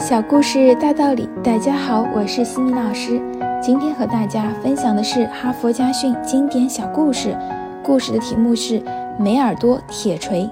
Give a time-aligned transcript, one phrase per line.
[0.00, 3.20] 小故事大道理，大家好，我是西米老师。
[3.62, 7.36] 今天和大家分享的是哈佛家训经典小故事，
[7.84, 8.80] 故事的题目是
[9.18, 10.44] 《梅尔多铁锤》。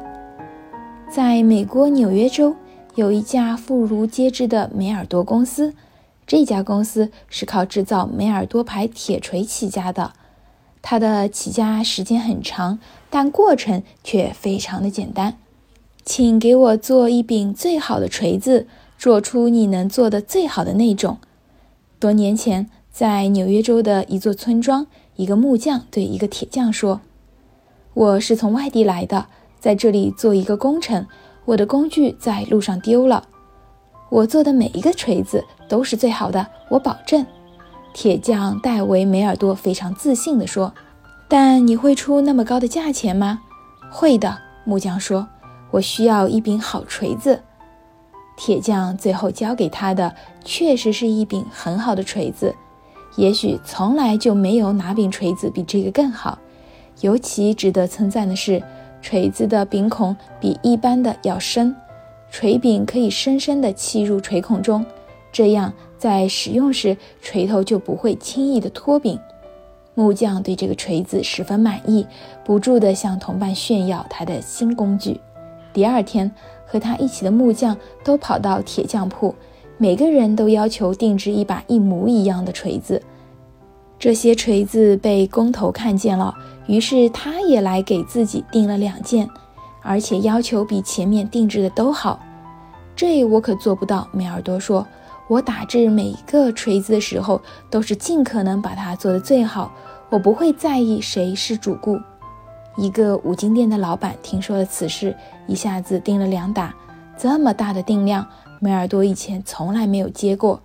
[1.10, 2.54] 在美国纽约州，
[2.94, 5.72] 有一家妇孺皆知的梅尔多公司，
[6.26, 10.12] 这家公司是靠制造梅尔多牌铁锤起家的。
[10.82, 12.78] 它的起家时间很长，
[13.08, 15.38] 但过程却非常的简单。
[16.08, 21.18] 请给我做一柄最好的锤子，做出你能做的最好的那种。
[22.00, 24.86] 多年前，在纽约州的一座村庄，
[25.16, 27.02] 一个木匠对一个铁匠说
[27.92, 29.26] ：“我是从外地来的，
[29.60, 31.06] 在这里做一个工程，
[31.44, 33.28] 我的工具在路上丢了。
[34.08, 37.26] 我做的每一个锤子都是最好的，我保证。”
[37.92, 40.72] 铁匠戴维·梅尔多非常自信地说
[41.28, 43.40] ：“但你会出那么高的价钱吗
[43.92, 45.28] ？”“会的。”木匠说。
[45.70, 47.42] 我需要一柄好锤子，
[48.36, 52.54] 铁匠最后交给他的确实是一柄很好的锤子。
[53.16, 56.38] 也许从来就没有哪柄锤子比这个更好。
[57.00, 58.62] 尤其值得称赞的是，
[59.00, 61.74] 锤子的柄孔比一般的要深，
[62.30, 64.84] 锤柄可以深深地砌入锤孔中，
[65.30, 69.18] 这样在使用时锤头就不会轻易的脱柄。
[69.94, 72.06] 木匠对这个锤子十分满意，
[72.44, 75.20] 不住地向同伴炫耀他的新工具。
[75.78, 76.28] 第二天，
[76.66, 79.32] 和他一起的木匠都跑到铁匠铺，
[79.76, 83.00] 每个人都要求定制一把一模一样的锤子。
[83.96, 86.34] 这些锤子被工头看见了，
[86.66, 89.28] 于是他也来给自己订了两件，
[89.80, 92.18] 而且要求比前面定制的都好。
[92.96, 94.84] 这我可做不到，梅尔多说
[95.30, 97.40] ：“我打制每一个锤子的时候，
[97.70, 99.72] 都是尽可能把它做得最好，
[100.10, 101.96] 我不会在意谁是主顾。”
[102.78, 105.16] 一个五金店的老板听说了此事，
[105.48, 106.72] 一下子订了两打，
[107.18, 108.24] 这么大的订量，
[108.60, 110.62] 梅尔多以前从来没有接过。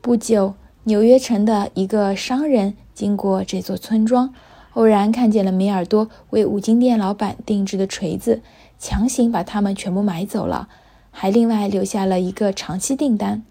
[0.00, 4.32] 不久，纽约城的一个商人经过这座村庄，
[4.74, 8.40] 偶然看见了梅尔多为五金店老板定制的锤子，
[8.78, 10.68] 强行把它们全部买走了，
[11.10, 13.42] 还另外留下了一个长期订单。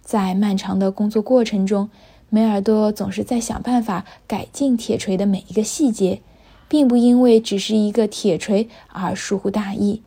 [0.00, 1.90] 在漫长的工作过程中，
[2.30, 6.22] 梅尔多总是在想办法改进铁锤的每一个细节。
[6.68, 10.02] 并不因为只是一个铁锤而疏忽大意，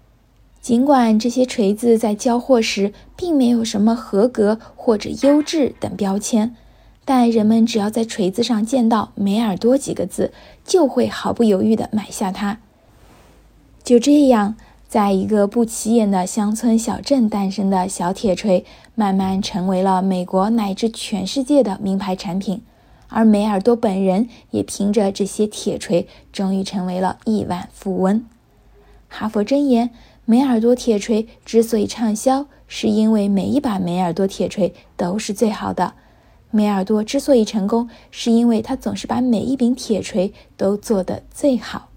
[0.61, 6.55] 尽管这些锤子在交货时并没有什么合格或者优质等标签，
[7.05, 10.33] 但人们只要在锤子上见到“梅尔多”几个字，
[10.65, 12.59] 就会毫不犹豫地买下它。
[13.83, 14.55] 就这样，
[14.87, 22.61] 在一个不起眼的乡村小镇诞生的小铁锤，慢慢成为了美国乃至全世界的名牌产品。
[23.09, 28.25] 而梅尔多本人也凭着这些铁锤，终于成为了亿万富翁。
[29.07, 29.89] 哈佛箴言：
[30.25, 35.95] 梅尔多铁锤之所以畅销，是因为每一把梅尔多铁锤都是最好的。
[36.51, 41.89] 梅尔多之所以成功，是因为他总是把每一柄铁锤都做得最好。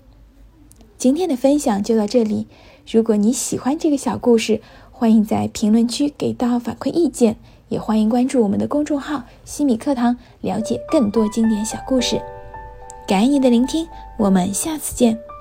[0.99, 2.47] 今天的分享就到这里。
[2.91, 7.37] 如果你喜欢这个小故事，欢迎在评论区给到反馈意见。
[7.73, 12.21] 也欢迎关注我们的公众号“西米课堂”，了解更多经典小故事。
[13.09, 13.89] 感恩你的聆听，
[14.19, 15.32] 我们下次见。